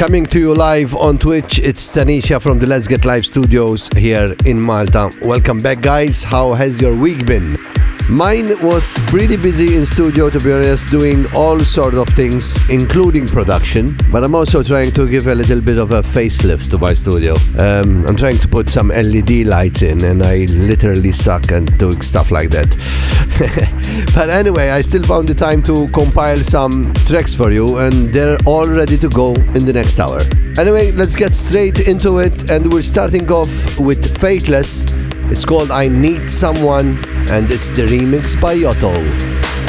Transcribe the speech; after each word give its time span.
coming 0.00 0.24
to 0.24 0.38
you 0.38 0.54
live 0.54 0.96
on 0.96 1.18
Twitch. 1.18 1.58
It's 1.58 1.92
Tanisha 1.92 2.40
from 2.40 2.58
the 2.58 2.66
Let's 2.66 2.88
Get 2.88 3.04
Live 3.04 3.26
studios 3.26 3.90
here 3.94 4.34
in 4.46 4.58
Malta. 4.58 5.10
Welcome 5.20 5.58
back, 5.58 5.82
guys. 5.82 6.24
How 6.24 6.54
has 6.54 6.80
your 6.80 6.96
week 6.96 7.26
been? 7.26 7.69
Mine 8.10 8.60
was 8.60 8.98
pretty 9.06 9.36
busy 9.36 9.76
in 9.76 9.86
studio, 9.86 10.28
to 10.30 10.40
be 10.40 10.52
honest, 10.52 10.88
doing 10.88 11.32
all 11.32 11.60
sort 11.60 11.94
of 11.94 12.08
things, 12.08 12.68
including 12.68 13.24
production. 13.24 13.96
But 14.10 14.24
I'm 14.24 14.34
also 14.34 14.64
trying 14.64 14.90
to 14.92 15.08
give 15.08 15.28
a 15.28 15.34
little 15.36 15.60
bit 15.60 15.78
of 15.78 15.92
a 15.92 16.02
facelift 16.02 16.70
to 16.70 16.78
my 16.78 16.92
studio. 16.92 17.34
Um, 17.56 18.04
I'm 18.06 18.16
trying 18.16 18.38
to 18.38 18.48
put 18.48 18.68
some 18.68 18.88
LED 18.88 19.46
lights 19.46 19.82
in, 19.82 20.02
and 20.02 20.24
I 20.24 20.46
literally 20.46 21.12
suck 21.12 21.52
at 21.52 21.78
doing 21.78 22.02
stuff 22.02 22.32
like 22.32 22.50
that. 22.50 22.68
but 24.16 24.28
anyway, 24.28 24.70
I 24.70 24.80
still 24.80 25.04
found 25.04 25.28
the 25.28 25.34
time 25.34 25.62
to 25.62 25.86
compile 25.90 26.38
some 26.38 26.92
tracks 27.06 27.32
for 27.32 27.52
you, 27.52 27.78
and 27.78 28.12
they're 28.12 28.38
all 28.44 28.66
ready 28.66 28.98
to 28.98 29.08
go 29.08 29.34
in 29.34 29.64
the 29.64 29.72
next 29.72 30.00
hour. 30.00 30.20
Anyway, 30.58 30.90
let's 30.90 31.14
get 31.14 31.32
straight 31.32 31.86
into 31.86 32.18
it, 32.18 32.50
and 32.50 32.72
we're 32.72 32.82
starting 32.82 33.30
off 33.30 33.78
with 33.78 34.18
Faithless. 34.18 34.84
It's 35.30 35.44
called 35.44 35.70
I 35.70 35.86
Need 35.86 36.28
Someone 36.28 36.98
and 37.30 37.50
it's 37.52 37.70
the 37.70 37.82
remix 37.82 38.38
by 38.40 38.56
Yotto. 38.56 39.59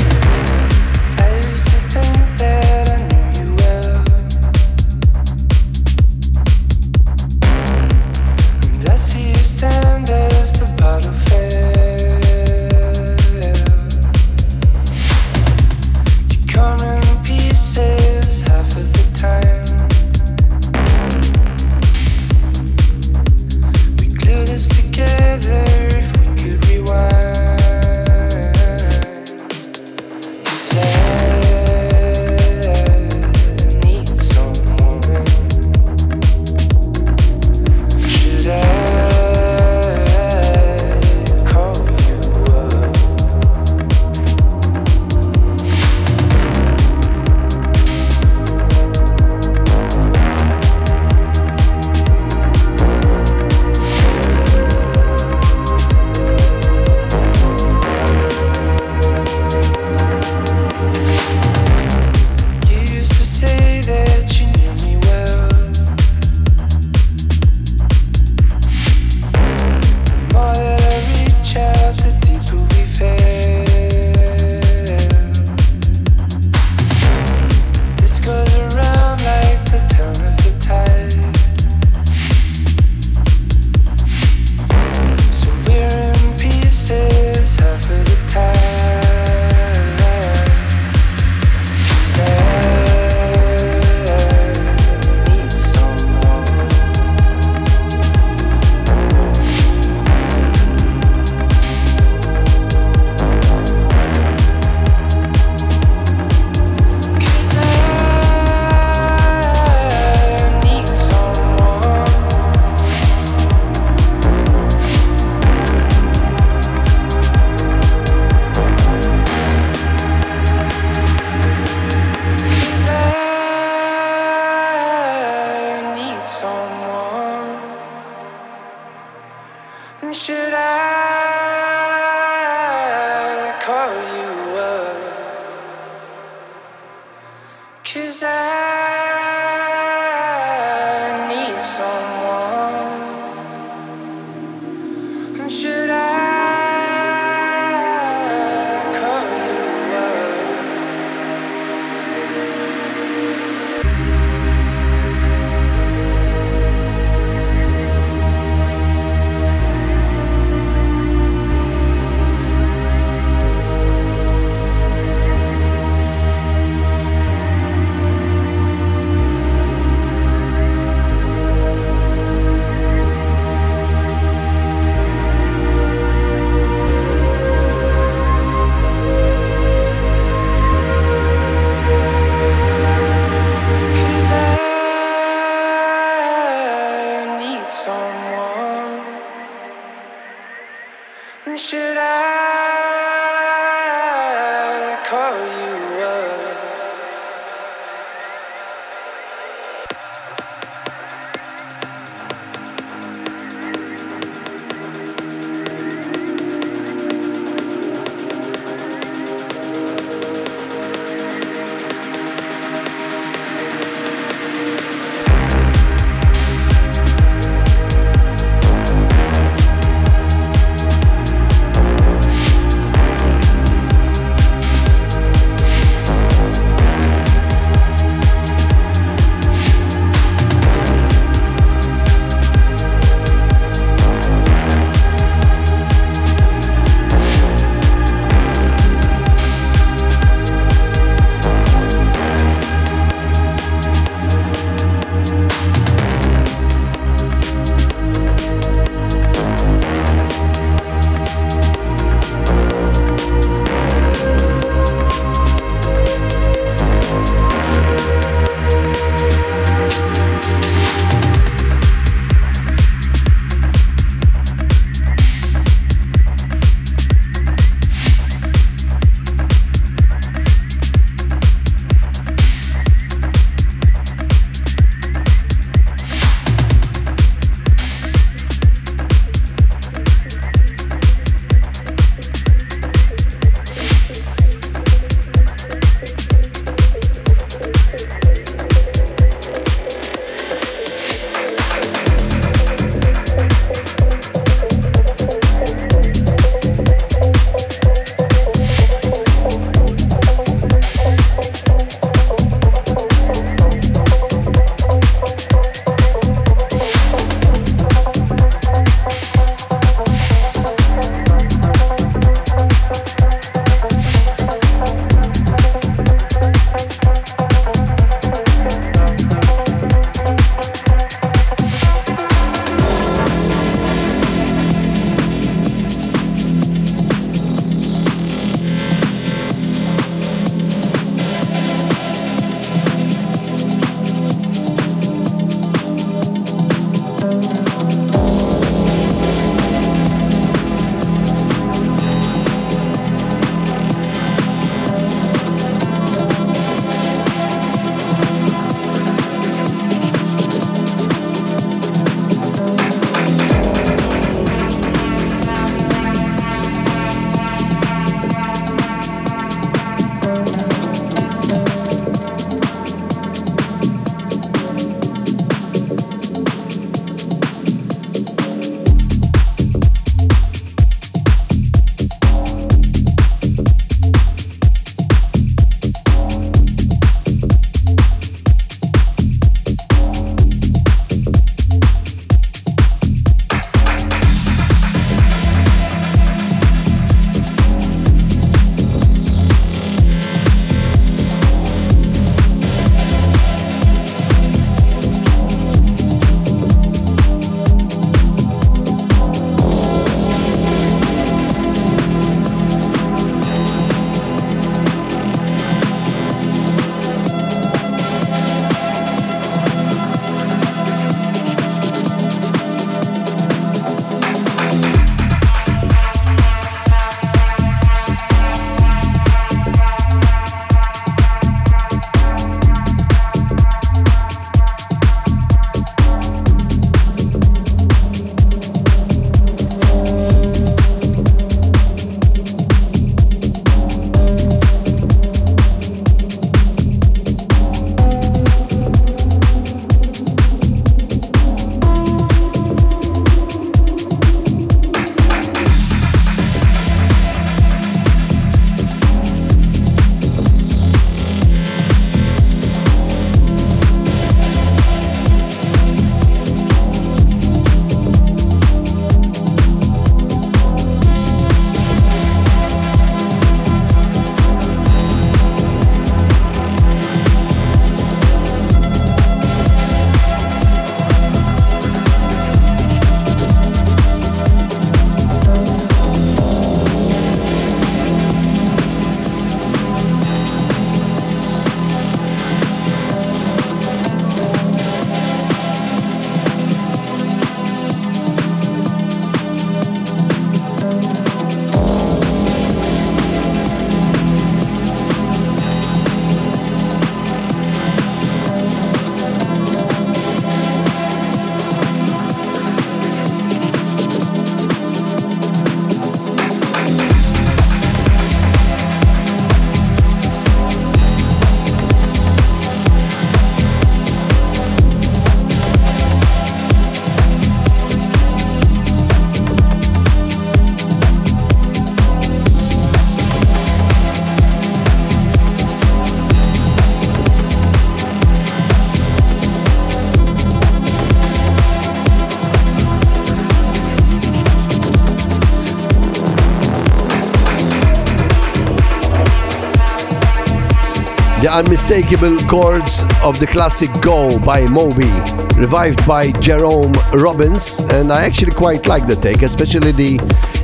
Unmistakable 541.51 542.37
chords 542.47 543.03
of 543.23 543.39
the 543.39 543.47
classic 543.47 543.89
Go 544.01 544.39
by 544.45 544.65
Moby, 544.65 545.11
revived 545.59 546.05
by 546.07 546.31
Jerome 546.39 546.93
Robbins, 547.13 547.79
and 547.91 548.11
I 548.11 548.23
actually 548.23 548.53
quite 548.53 548.87
like 548.87 549.05
the 549.07 549.15
take, 549.15 549.41
especially 549.41 549.91
the 549.91 550.17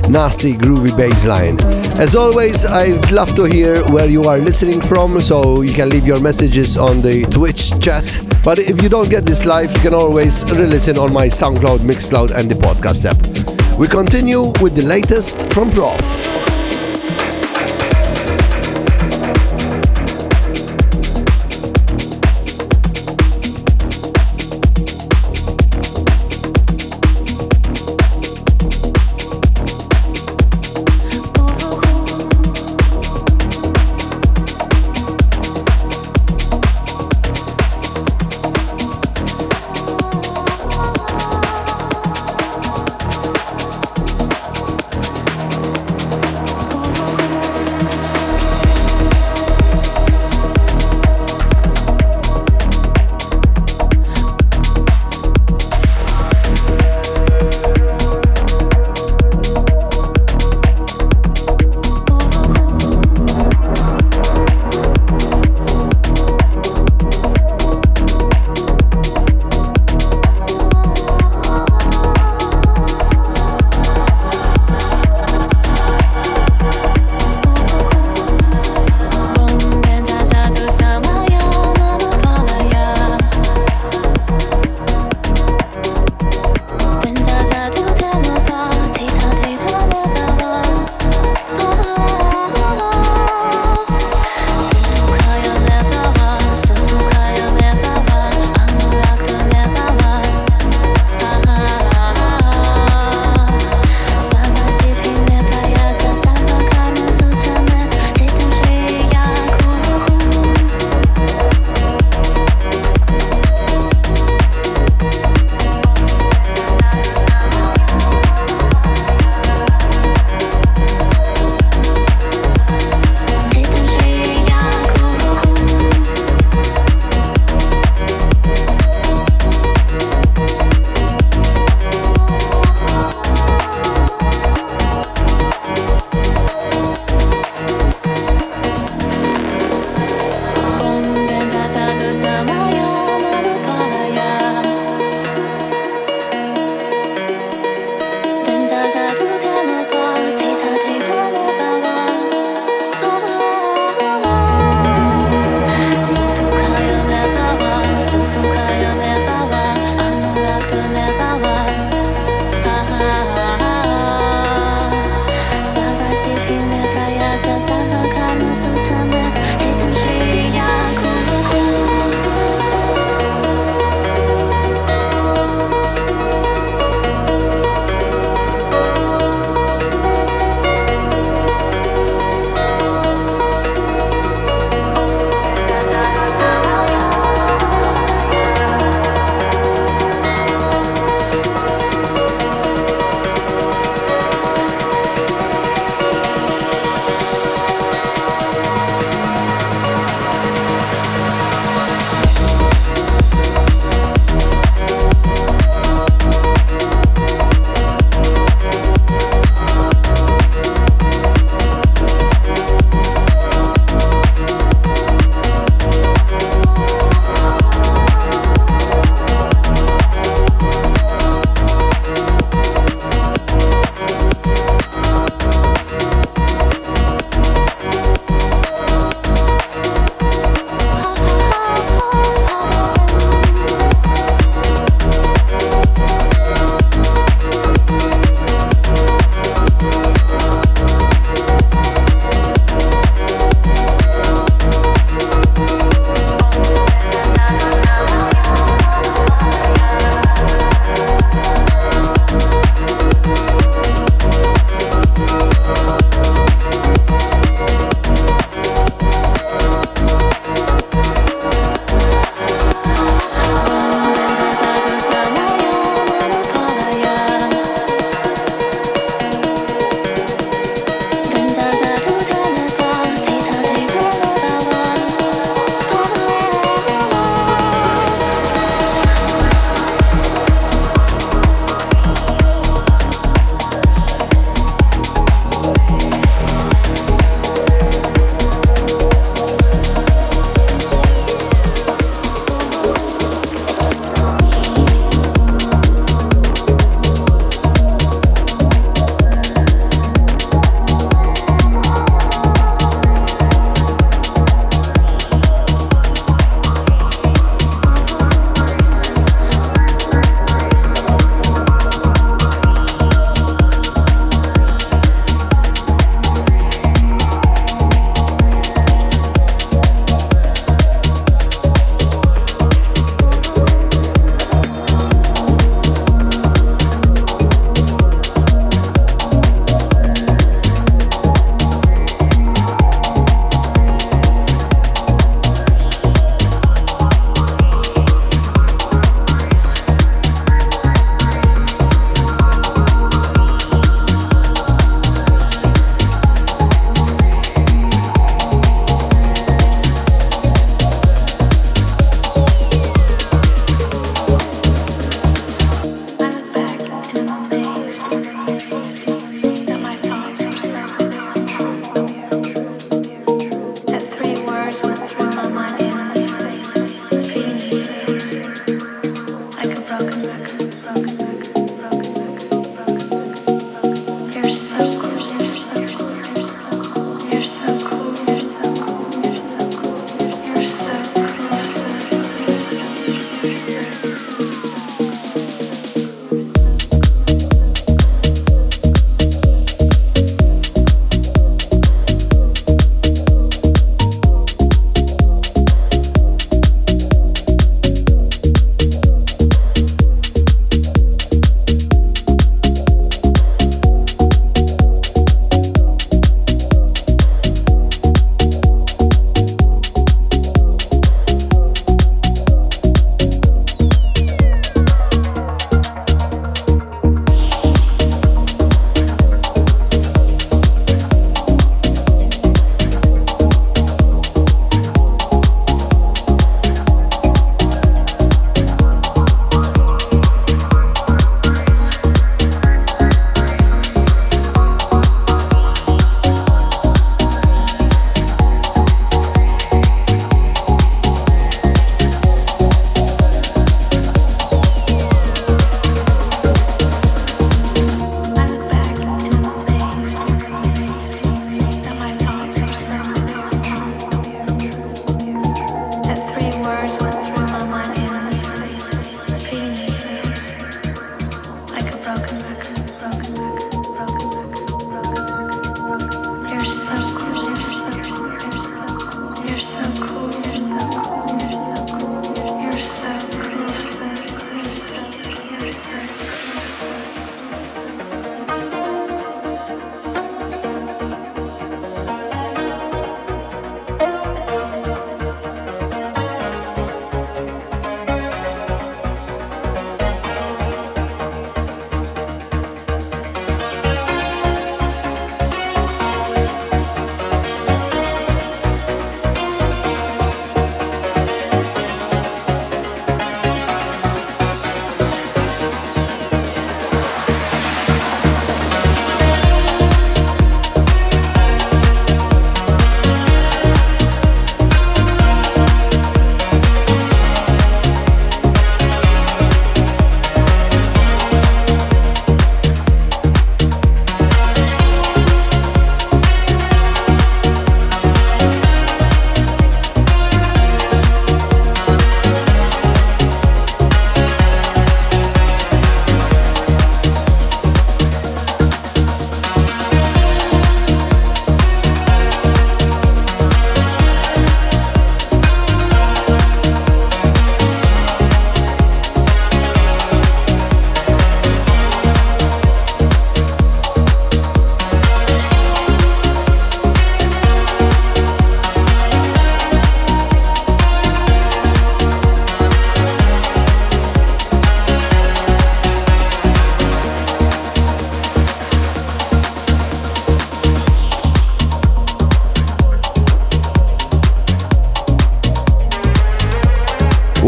nasty 0.08 0.54
groovy 0.54 0.96
bass 0.96 1.26
line. 1.26 1.60
As 2.00 2.14
always, 2.14 2.64
I'd 2.64 3.10
love 3.10 3.34
to 3.36 3.44
hear 3.44 3.76
where 3.90 4.08
you 4.08 4.22
are 4.24 4.38
listening 4.38 4.80
from, 4.80 5.20
so 5.20 5.62
you 5.62 5.74
can 5.74 5.90
leave 5.90 6.06
your 6.06 6.20
messages 6.20 6.76
on 6.78 7.00
the 7.00 7.24
Twitch 7.26 7.78
chat. 7.80 8.04
But 8.42 8.58
if 8.58 8.82
you 8.82 8.88
don't 8.88 9.10
get 9.10 9.24
this 9.24 9.44
live, 9.44 9.70
you 9.72 9.80
can 9.80 9.94
always 9.94 10.44
re-listen 10.52 10.96
on 10.98 11.12
my 11.12 11.28
SoundCloud, 11.28 11.80
Mixcloud 11.80 12.30
and 12.30 12.50
the 12.50 12.54
podcast 12.54 13.04
app. 13.04 13.78
We 13.78 13.88
continue 13.88 14.52
with 14.60 14.74
the 14.74 14.84
latest 14.86 15.52
from 15.52 15.70
Prof. 15.70 16.37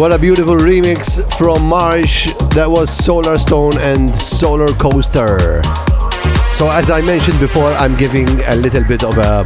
What 0.01 0.13
a 0.13 0.19
beautiful 0.19 0.55
remix 0.55 1.21
from 1.37 1.63
Marsh. 1.67 2.33
That 2.55 2.71
was 2.71 2.89
Solarstone 2.89 3.77
and 3.81 4.09
Solar 4.17 4.73
Coaster. 4.79 5.63
So, 6.55 6.71
as 6.71 6.89
I 6.89 7.03
mentioned 7.03 7.39
before, 7.39 7.69
I'm 7.69 7.95
giving 7.99 8.27
a 8.47 8.57
little 8.57 8.83
bit 8.83 9.05
of 9.05 9.19
a 9.19 9.45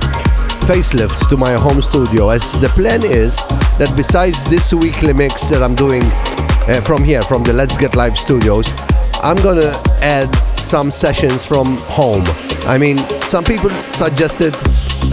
facelift 0.63 1.29
to 1.31 1.37
my 1.37 1.55
home 1.55 1.83
studio. 1.83 2.29
As 2.29 2.53
the 2.61 2.69
plan 2.69 3.03
is 3.03 3.39
that 3.79 3.93
besides 3.97 4.49
this 4.49 4.73
weekly 4.73 5.13
mix 5.13 5.49
that 5.49 5.61
I'm 5.61 5.75
doing 5.75 6.05
uh, 6.71 6.81
from 6.83 7.03
here, 7.03 7.23
from 7.23 7.43
the 7.43 7.53
Let's 7.53 7.77
Get 7.77 7.97
Live 7.97 8.17
studios, 8.17 8.73
I'm 9.25 9.37
gonna 9.43 9.75
add 10.03 10.33
some 10.55 10.93
sessions 10.93 11.45
from 11.45 11.67
home. 11.81 12.23
I 12.69 12.79
mean, 12.79 12.99
some 13.27 13.43
people 13.43 13.71
suggested 13.91 14.55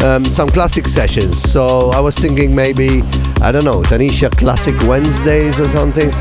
um, 0.03 0.23
some 0.23 0.49
classic 0.49 0.87
sessions, 0.87 1.41
so 1.41 1.89
I 1.89 1.99
was 1.99 2.15
thinking 2.15 2.53
maybe 2.53 3.01
I 3.41 3.51
don't 3.51 3.65
know, 3.65 3.81
Tanisha 3.81 4.29
Classic 4.37 4.75
Wednesdays 4.87 5.59
or 5.59 5.67
something. 5.67 6.11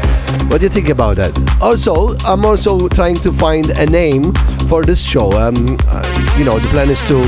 What 0.49 0.61
do 0.61 0.65
you 0.65 0.71
think 0.71 0.89
about 0.89 1.17
that? 1.17 1.33
Also, 1.61 2.17
I'm 2.25 2.45
also 2.45 2.89
trying 2.89 3.17
to 3.17 3.31
find 3.31 3.69
a 3.71 3.87
name 3.87 4.33
for 4.69 4.83
this 4.83 5.05
show. 5.05 5.31
Um, 5.33 5.77
uh, 5.87 6.35
you 6.39 6.45
know, 6.45 6.59
the 6.59 6.69
plan 6.69 6.89
is 6.89 7.01
to 7.09 7.23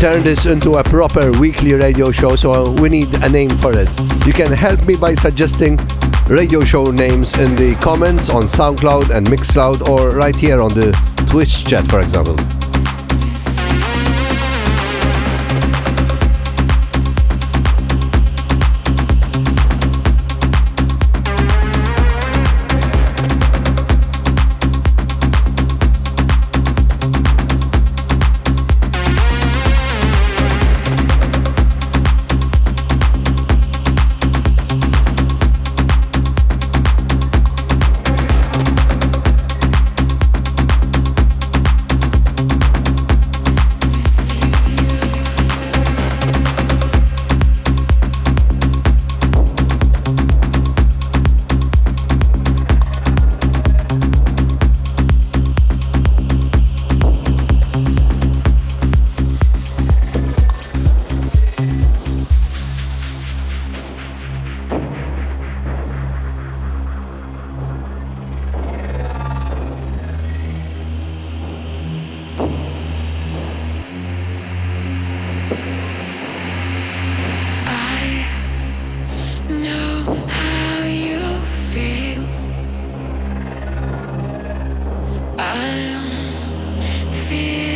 turn 0.00 0.24
this 0.24 0.46
into 0.46 0.74
a 0.74 0.84
proper 0.84 1.30
weekly 1.38 1.74
radio 1.74 2.10
show, 2.10 2.34
so 2.36 2.72
we 2.72 2.88
need 2.88 3.14
a 3.22 3.28
name 3.28 3.50
for 3.50 3.72
it. 3.72 3.88
You 4.26 4.32
can 4.32 4.52
help 4.52 4.84
me 4.86 4.96
by 4.96 5.14
suggesting 5.14 5.78
radio 6.26 6.64
show 6.64 6.90
names 6.90 7.38
in 7.38 7.54
the 7.54 7.76
comments 7.76 8.30
on 8.30 8.42
SoundCloud 8.44 9.14
and 9.14 9.26
Mixcloud 9.28 9.88
or 9.88 10.10
right 10.10 10.36
here 10.36 10.60
on 10.60 10.74
the 10.74 10.90
Twitch 11.28 11.64
chat, 11.64 11.86
for 11.86 12.00
example. 12.00 12.36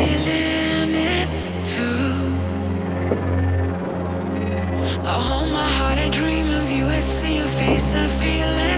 feeling 0.03 0.95
it 1.15 1.29
too. 1.65 2.15
I 5.13 5.15
hold 5.29 5.51
my 5.53 5.69
heart, 5.77 5.99
I 5.99 6.09
dream 6.09 6.49
of 6.61 6.71
you, 6.71 6.87
I 6.87 7.01
see 7.01 7.37
your 7.37 7.53
face, 7.61 7.95
I 7.95 8.07
feel 8.21 8.53
it. 8.71 8.72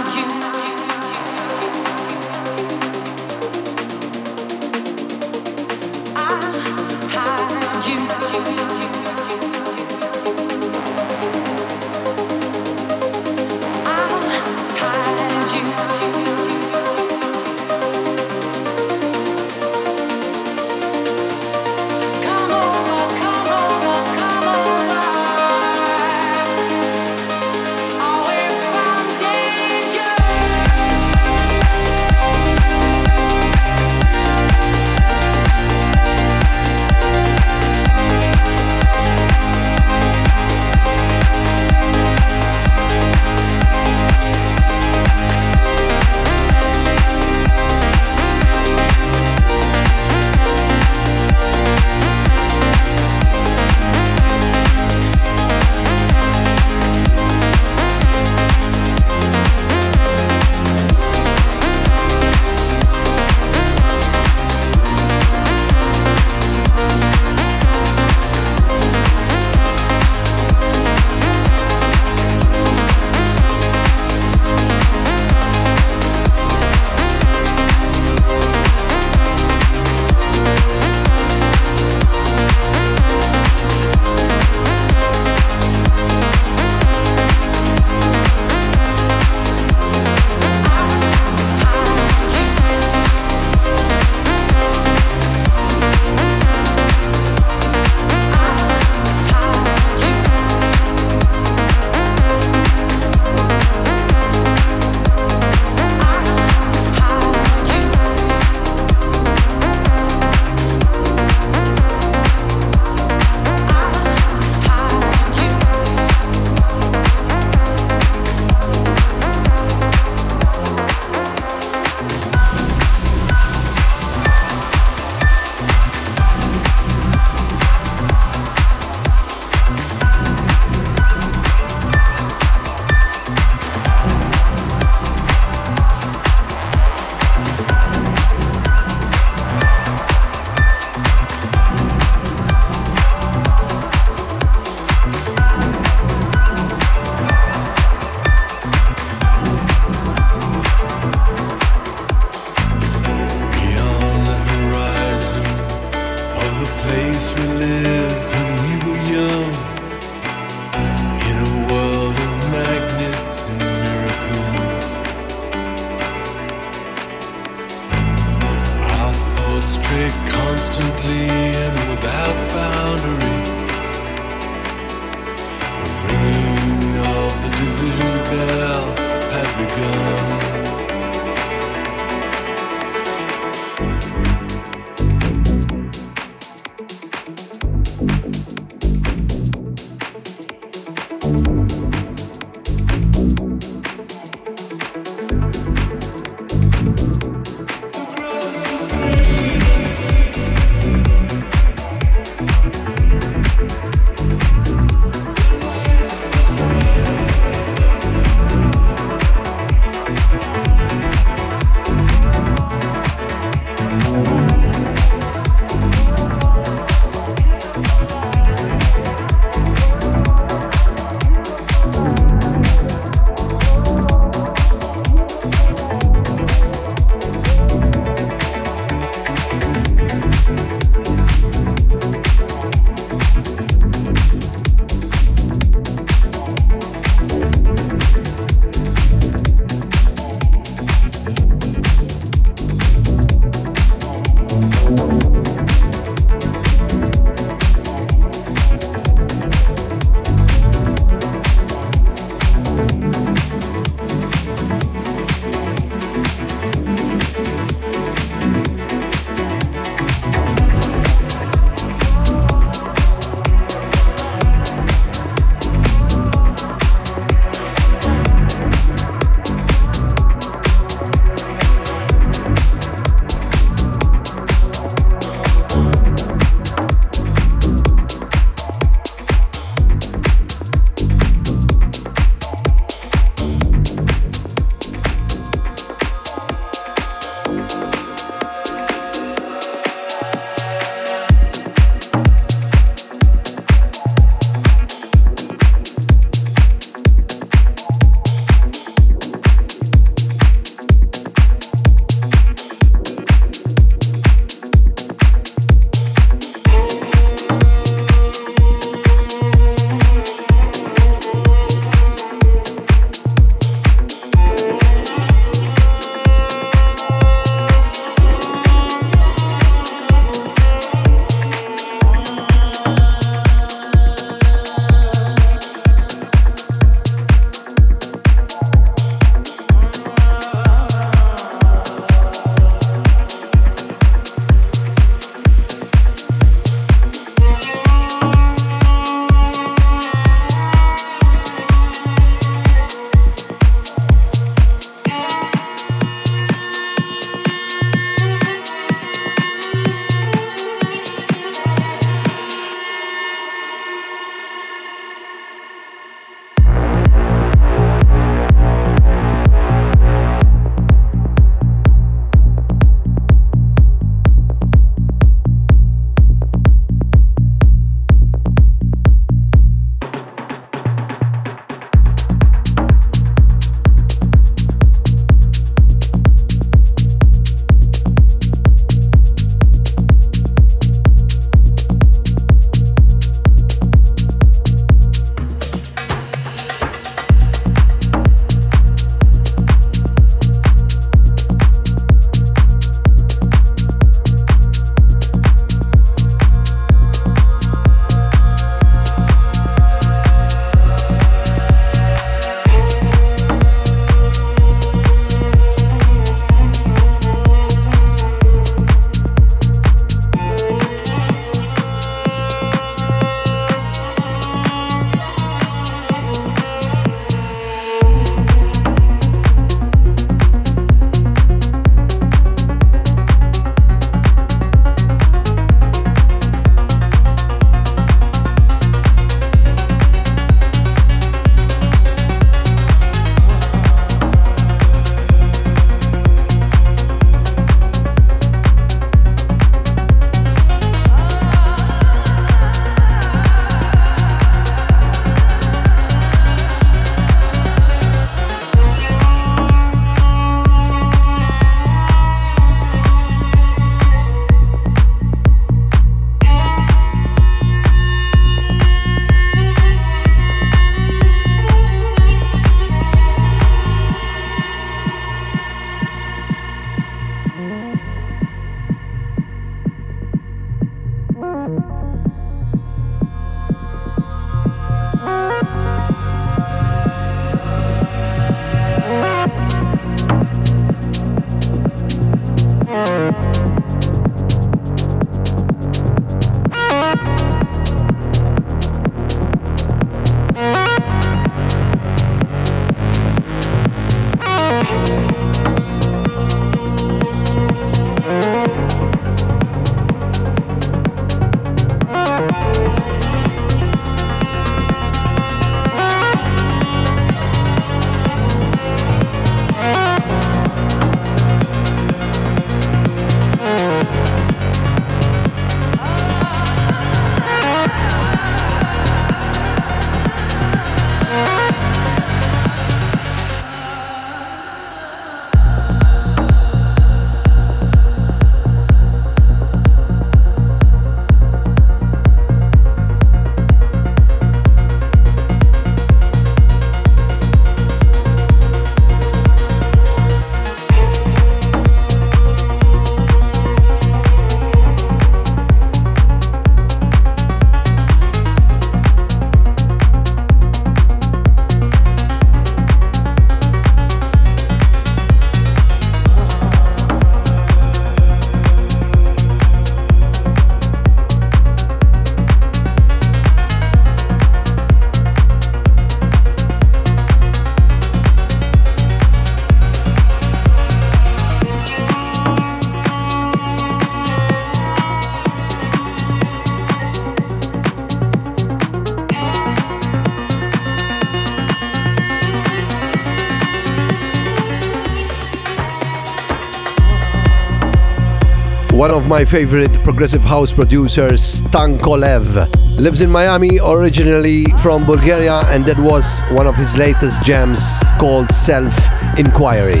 One 589.12 589.24
of 589.24 589.28
my 589.28 589.44
favorite 589.44 589.92
progressive 590.04 590.42
house 590.42 590.72
producers, 590.72 591.42
Stan 591.42 591.98
Kolev. 591.98 592.66
Lives 592.98 593.20
in 593.20 593.30
Miami, 593.30 593.78
originally 593.78 594.64
from 594.78 595.04
Bulgaria, 595.04 595.64
and 595.66 595.84
that 595.84 595.98
was 595.98 596.40
one 596.50 596.66
of 596.66 596.74
his 596.76 596.96
latest 596.96 597.42
jams 597.42 598.00
called 598.18 598.50
Self 598.50 598.96
Inquiry. 599.36 600.00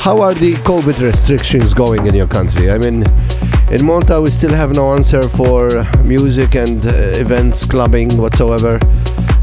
How 0.00 0.22
are 0.22 0.32
the 0.32 0.54
COVID 0.64 1.02
restrictions 1.02 1.74
going 1.74 2.06
in 2.06 2.14
your 2.14 2.26
country? 2.26 2.70
I 2.70 2.78
mean, 2.78 3.04
in 3.70 3.84
Malta, 3.84 4.22
we 4.22 4.30
still 4.30 4.54
have 4.54 4.74
no 4.74 4.94
answer 4.94 5.28
for 5.28 5.84
music 6.06 6.54
and 6.54 6.86
uh, 6.86 7.20
events, 7.20 7.66
clubbing, 7.66 8.16
whatsoever 8.16 8.80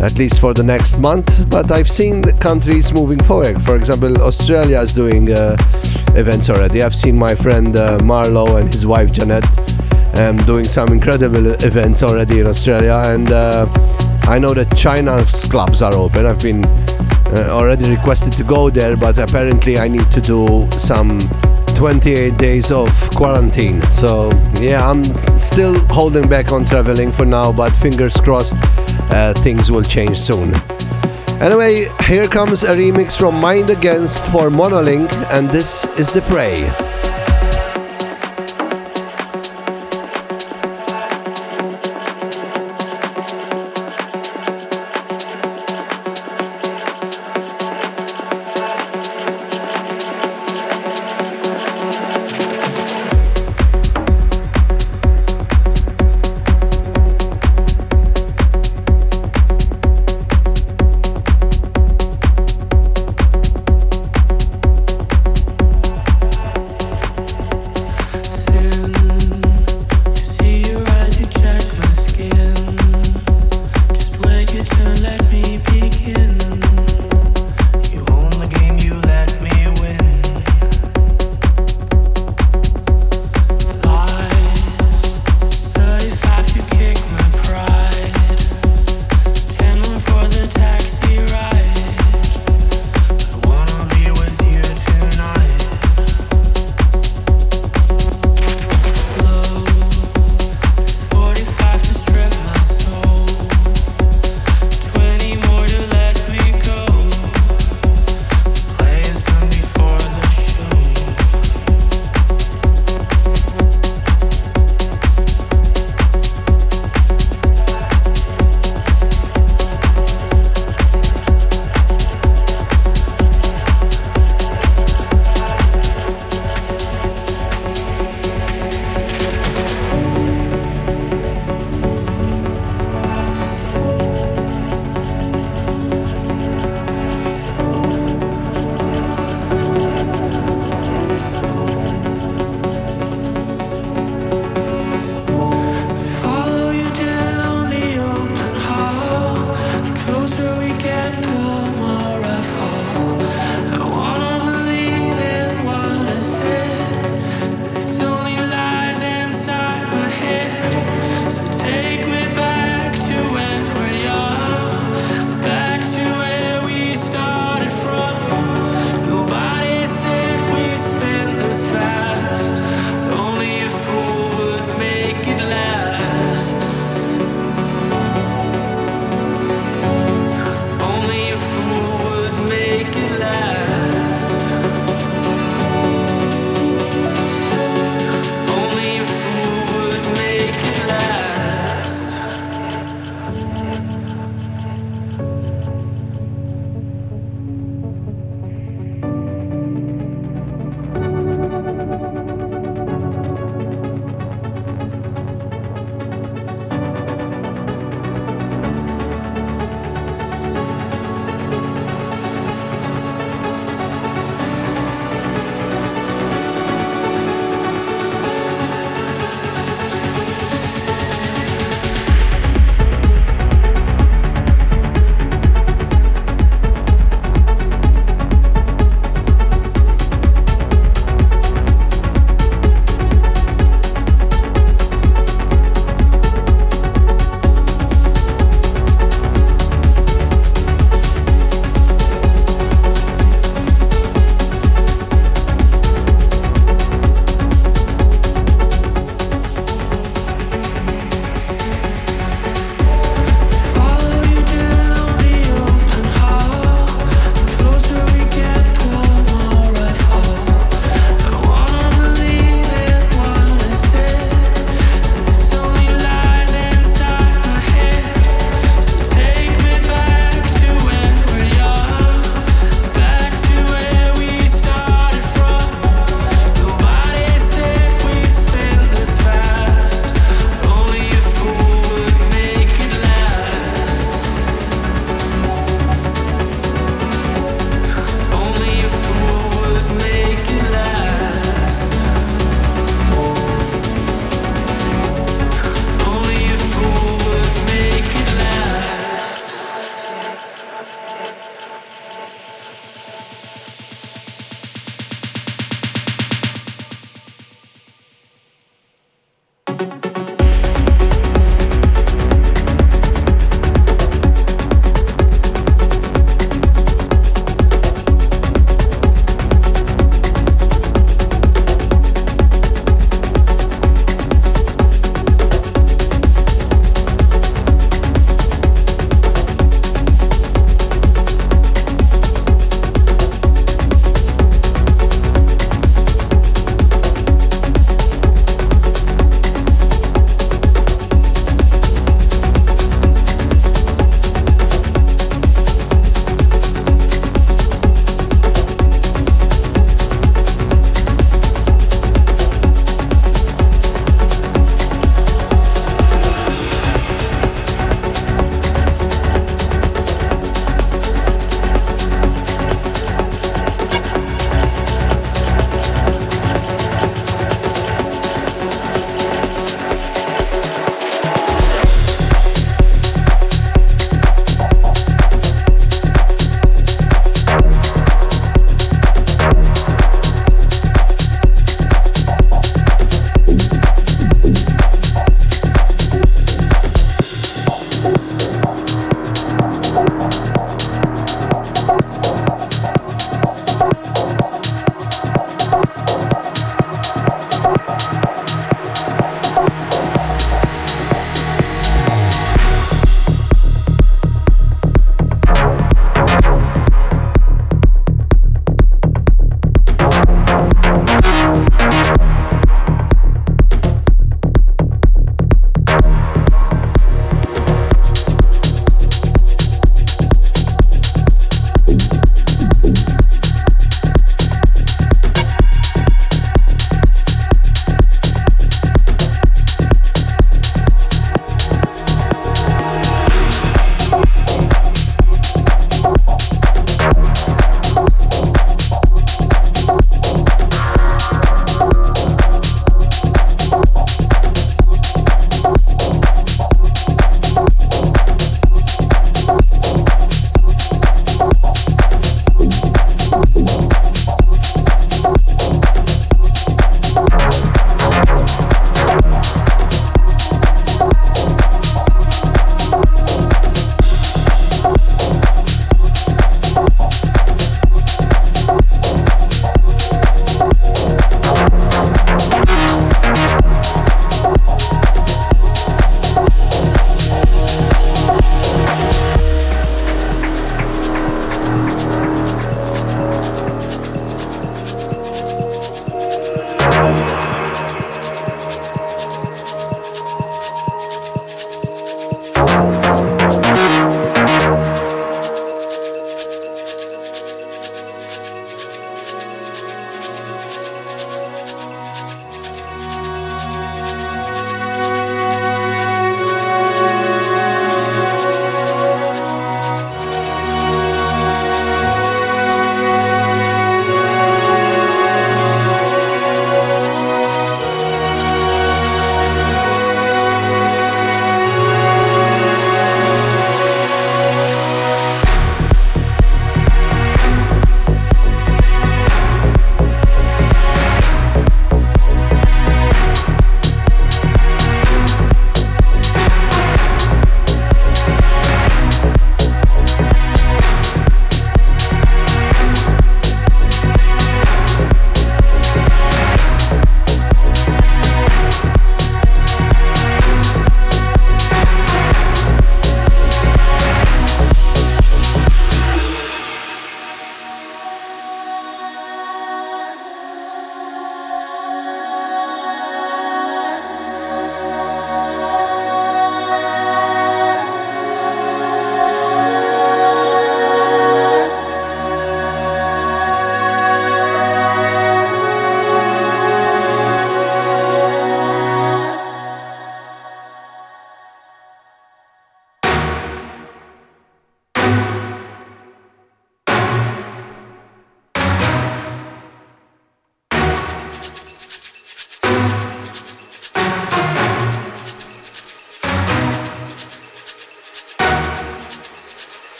at 0.00 0.12
least 0.18 0.40
for 0.40 0.52
the 0.52 0.62
next 0.62 0.98
month. 0.98 1.48
But 1.48 1.72
I've 1.72 1.90
seen 1.90 2.22
countries 2.38 2.92
moving 2.92 3.22
forward. 3.22 3.60
For 3.62 3.76
example, 3.76 4.22
Australia 4.22 4.80
is 4.80 4.92
doing 4.92 5.32
uh, 5.32 5.56
events 6.16 6.50
already. 6.50 6.82
I've 6.82 6.94
seen 6.94 7.18
my 7.18 7.34
friend 7.34 7.76
uh, 7.76 7.98
Marlo 7.98 8.60
and 8.60 8.72
his 8.72 8.86
wife 8.86 9.12
Janet 9.12 9.44
um, 10.18 10.36
doing 10.46 10.64
some 10.64 10.88
incredible 10.88 11.46
events 11.62 12.02
already 12.02 12.40
in 12.40 12.46
Australia, 12.46 13.02
and 13.06 13.30
uh, 13.30 13.66
I 14.22 14.38
know 14.38 14.54
that 14.54 14.76
China's 14.76 15.44
clubs 15.46 15.82
are 15.82 15.94
open. 15.94 16.26
I've 16.26 16.42
been 16.42 16.64
uh, 16.64 17.48
already 17.50 17.90
requested 17.90 18.32
to 18.34 18.44
go 18.44 18.70
there, 18.70 18.96
but 18.96 19.18
apparently 19.18 19.78
I 19.78 19.88
need 19.88 20.10
to 20.12 20.20
do 20.20 20.68
some 20.72 21.18
28 21.74 22.38
days 22.38 22.72
of 22.72 22.88
quarantine. 23.10 23.82
So 23.92 24.30
yeah, 24.60 24.88
I'm 24.88 25.04
still 25.38 25.78
holding 25.88 26.28
back 26.28 26.52
on 26.52 26.64
traveling 26.64 27.12
for 27.12 27.26
now, 27.26 27.52
but 27.52 27.70
fingers 27.72 28.16
crossed 28.16 28.56
uh, 29.10 29.34
things 29.42 29.70
will 29.70 29.82
change 29.82 30.18
soon. 30.18 30.54
Anyway, 31.40 31.86
here 32.04 32.26
comes 32.26 32.62
a 32.62 32.74
remix 32.74 33.16
from 33.16 33.38
Mind 33.38 33.68
Against 33.68 34.24
for 34.32 34.48
Monolink, 34.48 35.12
and 35.30 35.50
this 35.50 35.84
is 35.98 36.10
The 36.10 36.22
Prey. 36.22 36.95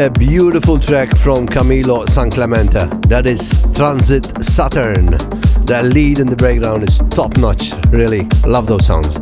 A 0.00 0.08
beautiful 0.08 0.78
track 0.78 1.14
from 1.14 1.46
Camilo 1.46 2.08
San 2.08 2.30
Clemente. 2.30 2.86
That 3.08 3.26
is 3.26 3.62
Transit 3.74 4.42
Saturn. 4.42 5.04
The 5.66 5.82
lead 5.92 6.20
in 6.20 6.26
the 6.26 6.36
breakdown 6.36 6.82
is 6.82 7.00
top 7.10 7.36
notch. 7.36 7.74
Really 7.90 8.22
love 8.46 8.66
those 8.66 8.86
sounds. 8.86 9.18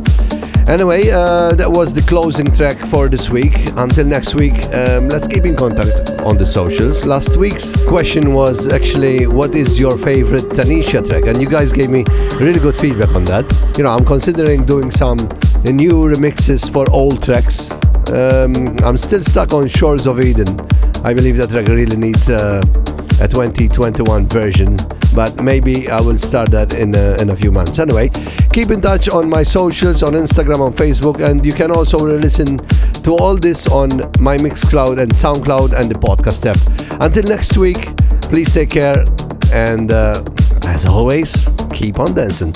Anyway, 0.69 1.09
uh, 1.09 1.53
that 1.55 1.69
was 1.69 1.93
the 1.93 2.01
closing 2.03 2.45
track 2.45 2.77
for 2.77 3.09
this 3.09 3.29
week. 3.29 3.57
Until 3.75 4.05
next 4.05 4.35
week, 4.35 4.53
um, 4.73 5.09
let's 5.09 5.27
keep 5.27 5.43
in 5.43 5.57
contact 5.57 6.21
on 6.21 6.37
the 6.37 6.45
socials. 6.45 7.05
Last 7.05 7.35
week's 7.35 7.75
question 7.85 8.33
was 8.33 8.69
actually, 8.69 9.27
what 9.27 9.55
is 9.55 9.77
your 9.77 9.97
favorite 9.97 10.43
Tenishia 10.43 11.05
track? 11.05 11.25
And 11.25 11.41
you 11.41 11.49
guys 11.49 11.73
gave 11.73 11.89
me 11.89 12.05
really 12.39 12.59
good 12.59 12.77
feedback 12.77 13.13
on 13.15 13.25
that. 13.25 13.43
You 13.77 13.83
know, 13.83 13.89
I'm 13.89 14.05
considering 14.05 14.63
doing 14.63 14.91
some 14.91 15.17
new 15.65 16.07
remixes 16.07 16.71
for 16.71 16.89
old 16.91 17.21
tracks. 17.21 17.69
Um, 18.13 18.77
I'm 18.81 18.97
still 18.97 19.21
stuck 19.21 19.53
on 19.53 19.67
Shores 19.67 20.07
of 20.07 20.21
Eden. 20.21 20.68
I 21.03 21.13
believe 21.13 21.37
that 21.37 21.49
track 21.49 21.67
really 21.67 21.97
needs 21.97 22.29
uh, 22.29 22.61
a 23.21 23.27
2021 23.27 24.27
version 24.27 24.77
but 25.15 25.41
maybe 25.43 25.89
I 25.89 25.99
will 25.99 26.17
start 26.17 26.51
that 26.51 26.73
in 26.73 26.95
a, 26.95 27.21
in 27.21 27.29
a 27.29 27.35
few 27.35 27.51
months. 27.51 27.79
Anyway, 27.79 28.09
keep 28.53 28.69
in 28.69 28.81
touch 28.81 29.09
on 29.09 29.29
my 29.29 29.43
socials, 29.43 30.03
on 30.03 30.13
Instagram, 30.13 30.59
on 30.59 30.73
Facebook, 30.73 31.27
and 31.27 31.45
you 31.45 31.53
can 31.53 31.71
also 31.71 31.97
listen 31.97 32.57
to 33.03 33.15
all 33.15 33.35
this 33.35 33.67
on 33.67 33.89
my 34.19 34.37
Mixcloud 34.37 34.99
and 34.99 35.11
SoundCloud 35.11 35.79
and 35.79 35.89
the 35.89 35.99
podcast 35.99 36.45
app. 36.45 37.01
Until 37.01 37.23
next 37.23 37.57
week, 37.57 37.95
please 38.21 38.53
take 38.53 38.69
care, 38.69 39.03
and 39.51 39.91
uh, 39.91 40.23
as 40.65 40.85
always, 40.85 41.49
keep 41.73 41.99
on 41.99 42.13
dancing. 42.13 42.53